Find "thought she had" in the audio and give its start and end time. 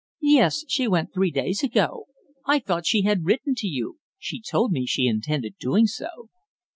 2.57-3.23